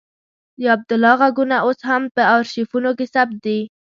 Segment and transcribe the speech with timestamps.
[0.59, 3.59] د عبدالله غږونه اوس هم په آرشیفونو کې ثبت دي.